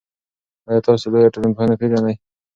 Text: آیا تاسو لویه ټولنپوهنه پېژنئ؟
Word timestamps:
آیا 0.69 0.81
تاسو 0.87 1.05
لویه 1.13 1.33
ټولنپوهنه 1.33 1.75
پېژنئ؟ 1.79 2.15